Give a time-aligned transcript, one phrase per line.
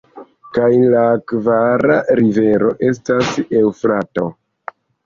[0.55, 1.03] Kaj la
[1.33, 4.31] kvara rivero estas Eŭfrato.